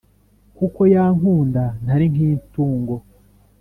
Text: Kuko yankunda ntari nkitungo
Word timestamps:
Kuko 0.57 0.81
yankunda 0.93 1.63
ntari 1.83 2.05
nkitungo 2.13 2.95